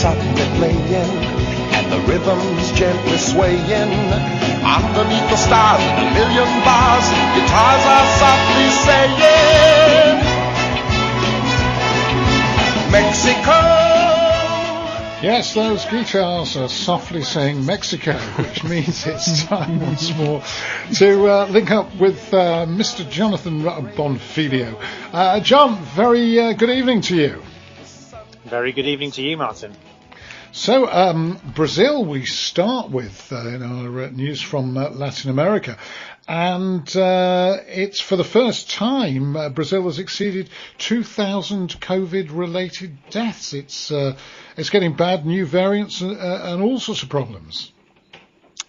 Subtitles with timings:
[0.00, 1.10] suddenly playing,
[1.76, 3.92] and the rhythm's gently swaying.
[4.64, 7.04] Underneath the stars and a million bars,
[7.36, 10.20] guitars are softly saying,
[12.90, 13.58] Mexico.
[15.22, 20.42] Yes, those guitars are softly saying Mexico, which means it's time once more
[20.94, 23.06] to uh, link up with uh, Mr.
[23.10, 24.80] Jonathan Bonfiglio.
[25.12, 27.42] Uh, Jon, very uh, good evening to you.
[28.46, 29.76] Very good evening to you, Martin.
[30.52, 35.78] So, um, Brazil, we start with uh, in our uh, news from Latin America.
[36.26, 43.52] And it's for the first time Brazil has exceeded 2,000 COVID-related deaths.
[43.52, 43.90] It's
[44.56, 47.72] it's getting bad, new variants, and, uh, and all sorts of problems.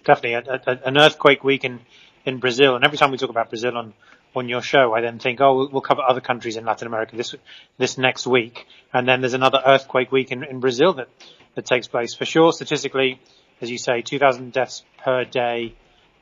[0.05, 1.79] Definitely, a, a, an earthquake week in,
[2.25, 3.93] in Brazil, and every time we talk about Brazil on
[4.33, 7.35] on your show, I then think, oh, we'll cover other countries in Latin America this
[7.77, 11.09] this next week, and then there's another earthquake week in, in Brazil that
[11.55, 12.15] that takes place.
[12.15, 13.19] For sure, statistically,
[13.61, 15.75] as you say, 2,000 deaths per day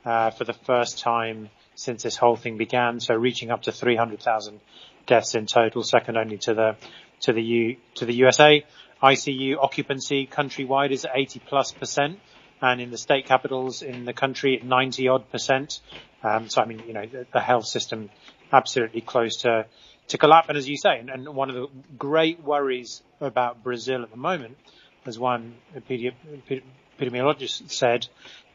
[0.04, 4.60] uh, for the first time since this whole thing began, so reaching up to 300,000
[5.06, 6.76] deaths in total, second only to the
[7.20, 8.64] to the U to the USA.
[9.02, 12.20] ICU occupancy countrywide is 80 plus percent,
[12.60, 15.80] and in the state capitals in the country 90 odd percent.
[16.22, 18.10] Um, so I mean, you know, the, the, health system
[18.52, 19.66] absolutely close to
[20.08, 20.48] to collapse.
[20.48, 24.18] And as you say, and, and, one of the great worries about Brazil at the
[24.18, 24.58] moment,
[25.06, 28.06] as one epidemiologist said,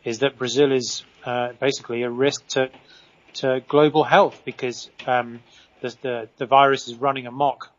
[0.04, 2.70] is that Brazil is uh, basically a risk to
[3.34, 5.42] to global health because um,
[5.82, 7.70] the, the the virus is running amok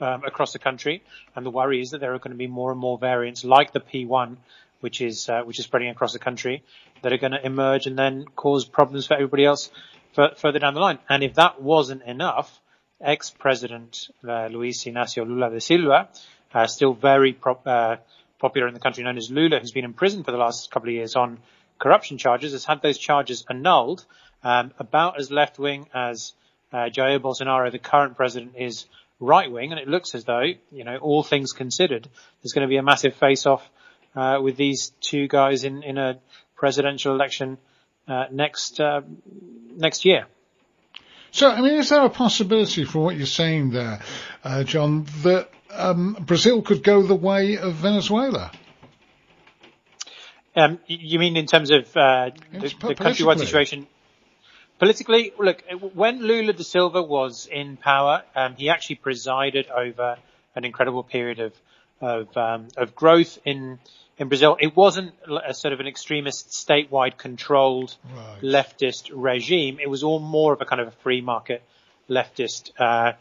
[0.00, 1.02] um, across the country,
[1.36, 3.72] and the worry is that there are going to be more and more variants like
[3.72, 4.36] the P1,
[4.80, 6.62] which is uh, which is spreading across the country,
[7.02, 9.70] that are going to emerge and then cause problems for everybody else
[10.16, 10.98] f- further down the line.
[11.08, 12.60] And if that wasn't enough,
[13.00, 16.08] ex-president uh, Luiz Inacio Lula da Silva,
[16.54, 17.96] uh, still very pro- uh,
[18.38, 20.88] popular in the country, known as Lula, who's been in prison for the last couple
[20.88, 21.38] of years on
[21.78, 24.04] corruption charges, has had those charges annulled.
[24.42, 26.32] Um, about as left-wing as
[26.72, 28.86] uh, Jair Bolsonaro, the current president, is
[29.18, 32.08] right wing, and it looks as though, you know, all things considered,
[32.42, 33.68] there's going to be a massive face off
[34.16, 36.18] uh, with these two guys in, in a
[36.56, 37.58] presidential election
[38.08, 39.02] uh, next uh,
[39.76, 40.26] next year.
[41.32, 44.00] So, I mean, is there a possibility from what you're saying there,
[44.42, 48.50] uh, Jon, that um, Brazil could go the way of Venezuela?
[50.56, 53.86] Um, you mean in terms of uh, the, the countrywide situation?
[54.78, 55.62] Politically, look,
[55.94, 60.16] when Lula da Silva was in power, um, he actually presided over
[60.54, 61.52] an incredible period of
[62.00, 63.78] of, um, of growth in
[64.16, 64.56] in Brazil.
[64.60, 65.14] It wasn't
[65.46, 68.40] a sort of an extremist, statewide controlled right.
[68.42, 69.78] leftist regime.
[69.80, 71.62] It was all more of a kind of a free market
[72.08, 73.12] leftist uh,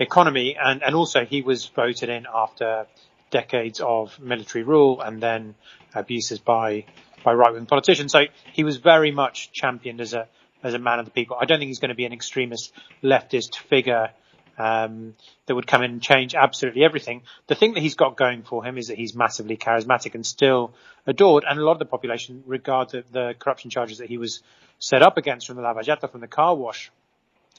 [0.00, 2.86] economy, and and also he was voted in after
[3.30, 5.54] decades of military rule and then
[5.94, 6.86] abuses by
[7.22, 8.10] by right wing politicians.
[8.10, 8.22] So
[8.52, 10.26] he was very much championed as a
[10.62, 11.36] as a man of the people.
[11.40, 12.72] I don't think he's going to be an extremist
[13.02, 14.10] leftist figure
[14.58, 15.14] um,
[15.46, 17.22] that would come in and change absolutely everything.
[17.46, 20.74] The thing that he's got going for him is that he's massively charismatic and still
[21.06, 24.42] adored, and a lot of the population regard the, the corruption charges that he was
[24.78, 26.90] set up against from the Lava Jato, from the car wash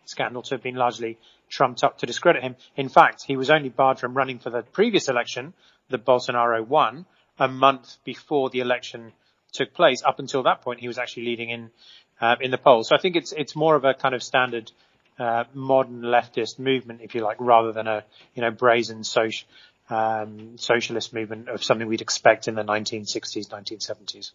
[0.05, 1.17] scandal to have been largely
[1.51, 2.55] trumped up to discredit him.
[2.75, 5.53] In fact, he was only barred from running for the previous election
[5.89, 7.05] that Bolsonaro won
[7.37, 9.11] a month before the election
[9.51, 10.01] took place.
[10.03, 11.71] Up until that point, he was actually leading in
[12.19, 12.89] uh, in the polls.
[12.89, 14.71] So I think it's it's more of a kind of standard
[15.19, 19.47] uh, modern leftist movement, if you like, rather than a you know brazen social
[19.89, 24.31] um, socialist movement of something we'd expect in the 1960s, 1970s.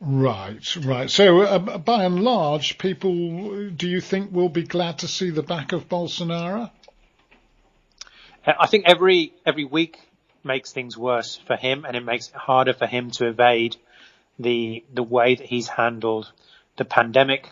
[0.00, 1.10] Right, right.
[1.10, 5.42] So, uh, by and large, people, do you think will be glad to see the
[5.42, 6.70] back of Bolsonaro?
[8.46, 9.98] I think every every week
[10.44, 13.76] makes things worse for him, and it makes it harder for him to evade
[14.38, 16.30] the the way that he's handled
[16.76, 17.50] the pandemic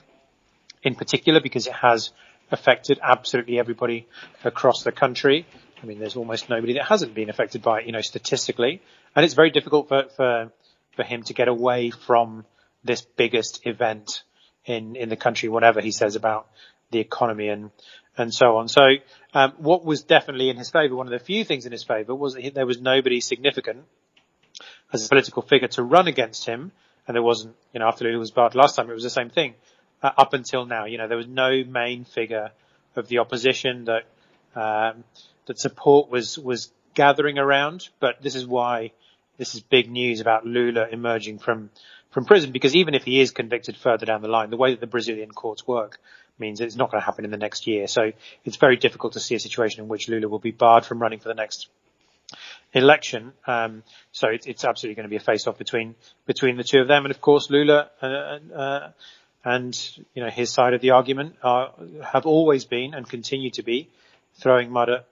[0.82, 2.12] in particular because it has
[2.52, 4.06] affected absolutely everybody
[4.44, 5.46] across the country.
[5.82, 8.80] I mean, there's almost nobody that hasn't been affected by it, you know, statistically.
[9.14, 10.52] And it's very difficult for, for,
[10.96, 12.44] for him to get away from
[12.84, 14.22] this biggest event
[14.64, 16.48] in, in the country, whatever he says about
[16.90, 17.70] the economy and,
[18.16, 18.68] and so on.
[18.68, 18.82] So,
[19.34, 22.14] um, what was definitely in his favor, one of the few things in his favor
[22.14, 23.84] was that there was nobody significant
[24.92, 26.72] as a political figure to run against him
[27.06, 29.30] and there wasn't, you know, after Lula was barred last time, it was the same
[29.30, 29.54] thing.
[30.02, 32.50] Uh, up until now, you know, there was no main figure
[32.96, 34.04] of the opposition that
[34.54, 35.04] um,
[35.46, 37.88] that support was was gathering around.
[38.00, 38.92] But this is why
[39.38, 41.70] this is big news about Lula emerging from
[42.10, 44.80] from prison because even if he is convicted further down the line, the way that
[44.80, 45.98] the Brazilian courts work
[46.38, 47.86] means it's not going to happen in the next year.
[47.86, 48.12] So
[48.44, 51.18] it's very difficult to see a situation in which Lula will be barred from running
[51.18, 51.68] for the next
[52.72, 53.32] election.
[53.46, 55.94] Um, so it, it's absolutely going to be a face-off between
[56.26, 58.06] between the two of them, and of course Lula uh,
[58.54, 58.90] uh,
[59.44, 61.72] and you know his side of the argument are,
[62.02, 63.88] have always been and continue to be
[64.34, 65.06] throwing mud at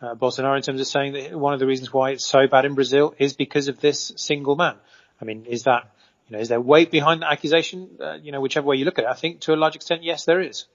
[0.00, 2.64] uh, Bolsonaro in terms of saying that one of the reasons why it's so bad
[2.64, 4.76] in Brazil is because of this single man.
[5.20, 5.90] I mean, is that
[6.28, 7.90] you know is there weight behind the accusation?
[8.00, 10.02] Uh, you know, whichever way you look at it, I think to a large extent,
[10.02, 10.66] yes, there is.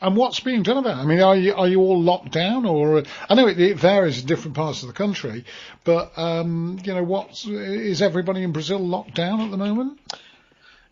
[0.00, 1.02] And what's being done about it?
[1.02, 4.20] I mean, are you are you all locked down, or I know it, it varies
[4.20, 5.44] in different parts of the country,
[5.84, 9.98] but um, you know, what is everybody in Brazil locked down at the moment?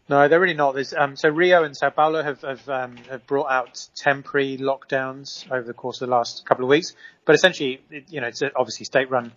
[0.08, 0.76] No, they're really not.
[0.94, 5.62] Um, so Rio and Sao Paulo have have, um, have, brought out temporary lockdowns over
[5.62, 6.94] the course of the last couple of weeks,
[7.24, 9.32] but essentially, you know, it's obviously state-run,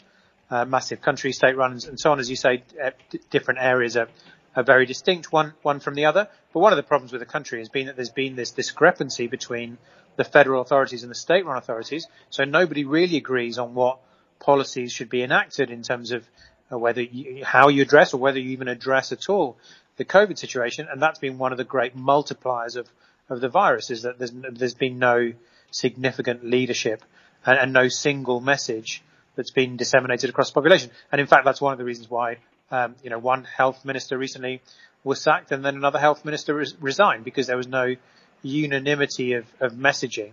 [0.50, 2.20] uh, massive country, state-run, and so on.
[2.20, 2.92] As you say, uh,
[3.30, 4.10] different areas are
[4.56, 6.28] are very distinct, one, one from the other.
[6.54, 9.28] But one of the problems with the country has been that there's been this discrepancy
[9.28, 9.78] between
[10.16, 12.08] the federal authorities and the state-run authorities.
[12.30, 14.00] So nobody really agrees on what
[14.40, 16.26] policies should be enacted in terms of
[16.72, 19.58] uh, whether you, how you address or whether you even address at all
[19.98, 20.88] the COVID situation.
[20.92, 22.88] And that's been one of the great multipliers of,
[23.30, 25.34] of the virus is that there's, there's been no
[25.72, 27.04] significant leadership
[27.46, 29.04] and, and no single message
[29.36, 30.92] that's been disseminated across the population.
[31.12, 32.38] And in fact, that's one of the reasons why
[32.72, 34.62] um, you know, one health minister recently
[35.04, 37.96] was sacked and then another health minister res- resigned because there was no
[38.42, 40.32] unanimity of, of messaging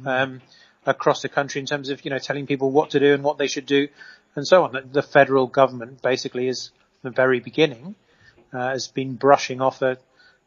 [0.00, 0.06] mm.
[0.06, 0.40] um,
[0.86, 3.38] across the country in terms of, you know, telling people what to do and what
[3.38, 3.88] they should do
[4.34, 4.72] and so on.
[4.72, 6.70] The, the federal government basically is
[7.02, 7.96] from the very beginning
[8.52, 9.98] uh, has been brushing off the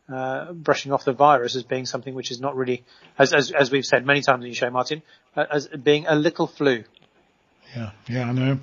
[0.10, 2.84] uh, brushing off the virus as being something which is not really,
[3.19, 5.04] as, as, as we've said many times in the show, Martin,
[5.36, 6.84] uh, as being a little flu.
[7.75, 8.60] Yeah, yeah, I know.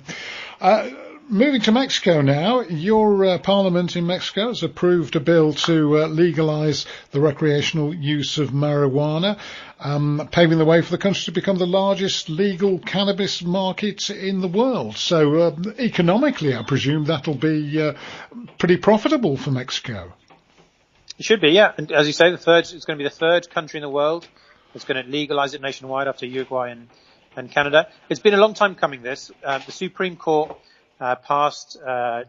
[0.59, 0.89] Uh,
[1.29, 6.07] moving to Mexico now, your uh, parliament in Mexico has approved a bill to uh,
[6.07, 9.37] legalise the recreational use of marijuana,
[9.79, 14.41] um, paving the way for the country to become the largest legal cannabis market in
[14.41, 14.97] the world.
[14.97, 17.93] So uh, economically, I presume that'll be uh,
[18.57, 20.13] pretty profitable for Mexico.
[21.17, 21.73] It should be, yeah.
[21.77, 23.89] And as you say, the third it's going to be the third country in the
[23.89, 24.27] world
[24.73, 26.87] that's going to legalise it nationwide after Uruguay and,
[27.35, 27.87] and Canada.
[28.09, 29.01] It's been a long time coming.
[29.01, 30.57] This uh, the Supreme Court
[30.99, 32.23] uh, passed, uh,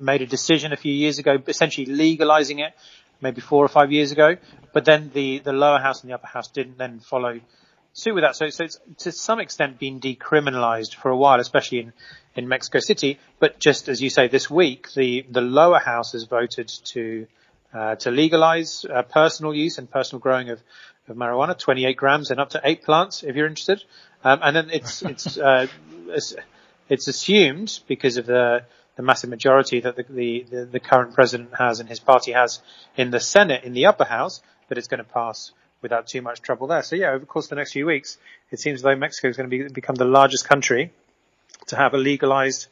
[0.00, 2.72] made a decision a few years ago, essentially legalizing it,
[3.20, 4.36] maybe four or five years ago.
[4.72, 7.40] But then the, the lower house and the upper house didn't then follow
[7.92, 8.36] suit with that.
[8.36, 11.92] So, so it's to some extent been decriminalized for a while, especially in,
[12.34, 13.18] in Mexico City.
[13.38, 17.26] But just as you say, this week, the, the lower house has voted to,
[17.72, 20.60] uh, to legalize uh, personal use and personal growing of,
[21.08, 23.84] of marijuana, 28 grams and up to eight plants, if you're interested.
[24.24, 25.66] Um, and then it's, it's, uh,
[26.88, 28.64] it's assumed because of the
[28.96, 30.04] the massive majority that the,
[30.50, 32.60] the, the, current president has and his party has
[32.94, 36.42] in the Senate, in the upper house, that it's going to pass without too much
[36.42, 36.82] trouble there.
[36.82, 38.18] So yeah, over the course of the next few weeks,
[38.50, 40.92] it seems though Mexico is going to be, become the largest country
[41.68, 42.66] to have a legalized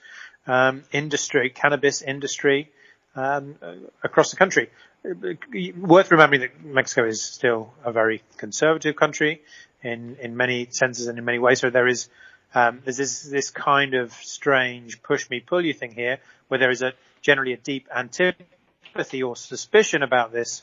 [0.46, 2.70] um, industry, cannabis industry,
[3.16, 3.56] um,
[4.02, 4.70] across the country.
[5.02, 9.40] Worth remembering that Mexico is still a very conservative country
[9.82, 11.60] in, in many senses and in many ways.
[11.60, 12.08] So there is
[12.54, 16.18] um, there's this, this kind of strange push me pull you thing here
[16.48, 16.92] where there is a
[17.22, 20.62] generally a deep antipathy or suspicion about this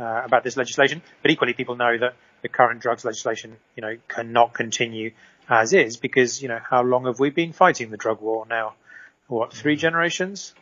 [0.00, 3.96] uh, about this legislation, but equally people know that the current drugs legislation, you know,
[4.06, 5.10] cannot continue
[5.48, 8.74] as is because, you know, how long have we been fighting the drug war now?
[9.26, 10.54] What, three generations?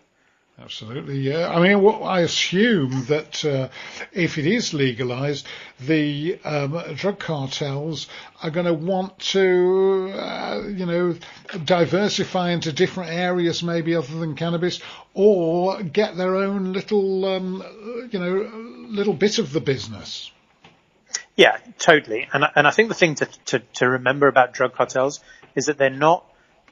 [0.58, 1.50] Absolutely, yeah.
[1.50, 3.68] I mean, well, I assume that uh,
[4.12, 5.46] if it is legalized,
[5.80, 8.08] the um, drug cartels
[8.42, 11.14] are going to want to, uh, you know,
[11.62, 14.80] diversify into different areas, maybe other than cannabis,
[15.12, 18.50] or get their own little, um, you know,
[18.88, 20.32] little bit of the business.
[21.36, 22.28] Yeah, totally.
[22.32, 25.20] And and I think the thing to to, to remember about drug cartels
[25.54, 26.24] is that they're not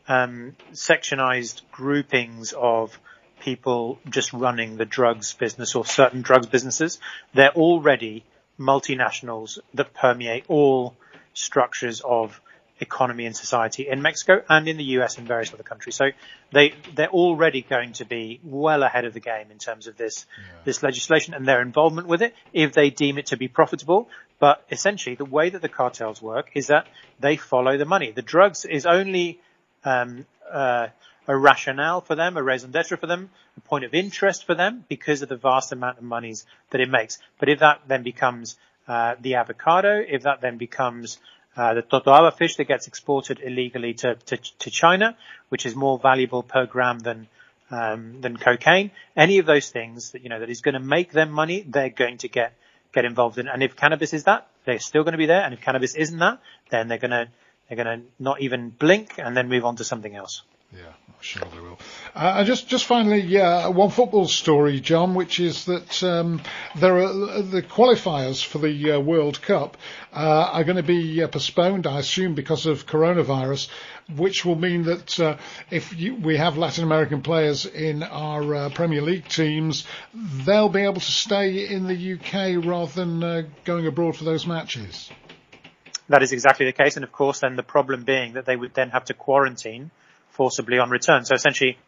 [0.08, 2.98] um, sectionized groupings of
[3.44, 6.98] people just running the drugs business or certain drugs businesses.
[7.34, 8.24] They're already
[8.58, 10.96] multinationals that permeate all
[11.34, 12.40] structures of
[12.80, 15.94] economy and society in Mexico and in the US and various other countries.
[15.94, 16.06] So
[16.52, 20.26] they they're already going to be well ahead of the game in terms of this
[20.38, 20.60] yeah.
[20.64, 24.08] this legislation and their involvement with it if they deem it to be profitable.
[24.40, 26.86] But essentially, the way that the cartels work is that
[27.20, 28.10] they follow the money.
[28.10, 29.40] The drugs is only
[29.84, 30.88] um, uh,
[31.26, 34.85] a rationale for them, a raison d'etre for them, a point of interest for them
[34.88, 37.19] because of the vast amount of monies that it makes.
[37.38, 41.19] But if that then becomes uh, the avocado, if that then becomes
[41.57, 45.16] uh, the totoaba fish that gets exported illegally to, to, to China,
[45.49, 47.28] which is more valuable per gram than
[47.71, 51.12] um, than cocaine, any of those things that you know that is going to make
[51.12, 52.52] them money, they're going to get
[52.93, 53.49] get involved in.
[53.49, 55.43] And if cannabis is that, they're still going to be there.
[55.43, 56.40] And if cannabis isn't that,
[56.71, 57.28] then they're going to
[57.69, 60.43] they're going to not even blink and then move on to something else.
[60.76, 61.78] Yeah, I'm sure they will.
[62.16, 66.43] Uh, just, just finally, uh, one football story, Jon, which is that um,
[66.75, 69.76] there are the qualifiers for the uh, World Cup
[70.12, 73.69] uh, are going to be uh, postponed, I assume, because of coronavirus,
[74.16, 75.37] which will mean that uh,
[75.71, 80.95] if you, we have Latin American players in our Premier League teams, they'll be able
[80.95, 85.09] to stay in the UK rather than going abroad for those matches.
[86.09, 88.75] That is exactly the case, and of course, then the problem being that they would
[88.75, 89.93] then have to quarantine
[90.34, 91.24] forcibly on return.
[91.24, 91.78] So essentially,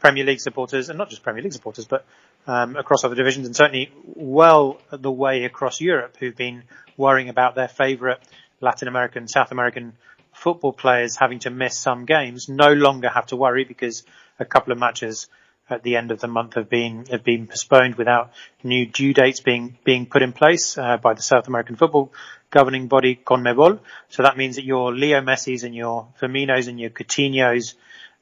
[0.00, 2.04] Premier League supporters, and not just Premier League supporters, but
[2.46, 6.64] um, across other divisions, and certainly well the way across Europe, who've been
[6.96, 8.18] worrying about their favourite
[8.60, 9.92] Latin American, South American
[10.32, 14.02] football players having to miss some games, no longer have to worry because
[14.38, 15.28] a couple of matches
[15.70, 18.32] at the end of the month have been have been postponed without
[18.64, 22.12] new due dates being being put in place uh, by the South American football
[22.52, 23.80] governing body CONMEBOL.
[24.10, 27.74] So that means that your Leo Messi's and your Firminos and your Coutinho's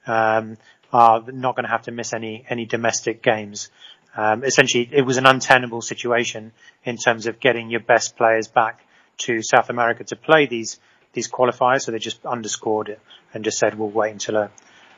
[0.06, 0.56] um,
[0.92, 3.68] are not going to have to miss any any domestic games.
[4.16, 6.52] Um, essentially, it was an untenable situation
[6.84, 8.80] in terms of getting your best players back
[9.18, 10.80] to South America to play these
[11.12, 11.82] these qualifiers.
[11.82, 13.00] So they just underscored it
[13.34, 14.50] and just said, "We'll wait until a,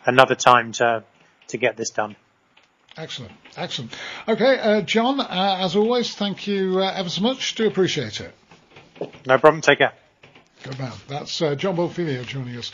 [0.07, 1.05] another time to
[1.49, 2.17] to get this done."
[2.97, 3.97] Excellent, excellent.
[4.29, 7.55] Okay, uh, Jon, uh, as always, thank you uh, ever so much.
[7.55, 8.35] Do appreciate it.
[9.27, 9.61] No problem.
[9.63, 9.93] Take care.
[10.63, 10.93] Good man.
[11.09, 12.71] That's uh, Jon Bonfiglio joining us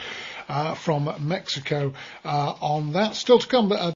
[0.49, 1.95] uh, from Mexico
[2.25, 3.15] uh, on that.
[3.15, 3.73] Still to come.